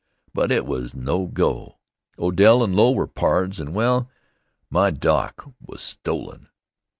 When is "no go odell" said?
0.95-2.63